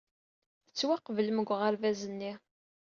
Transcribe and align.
Tettwaqeblem 0.65 1.37
deg 1.39 1.49
uɣerbaz-nni. 1.53 2.33